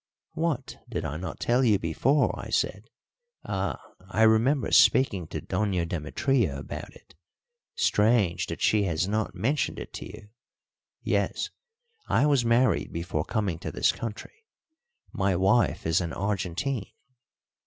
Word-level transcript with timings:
"What, 0.33 0.79
did 0.89 1.05
I 1.05 1.17
not 1.17 1.39
tell 1.39 1.63
you 1.63 1.77
before!" 1.77 2.33
I 2.35 2.49
said. 2.49 2.85
"Ah, 3.45 3.79
I 4.09 4.23
remember 4.23 4.71
speaking 4.71 5.27
to 5.27 5.41
Doña 5.41 5.87
Demetria 5.87 6.57
about 6.57 6.91
it. 6.95 7.13
Strange 7.75 8.47
that 8.47 8.63
she 8.63 8.85
has 8.85 9.07
not 9.07 9.35
mentioned 9.35 9.77
it 9.77 9.93
to 9.93 10.07
you. 10.07 10.29
Yes, 11.03 11.51
I 12.07 12.25
was 12.25 12.43
married 12.43 12.91
before 12.91 13.25
coming 13.25 13.59
to 13.59 13.71
this 13.71 13.91
country 13.91 14.47
my 15.11 15.35
wife 15.35 15.85
is 15.85 16.01
an 16.01 16.13
Argentine. 16.13 16.89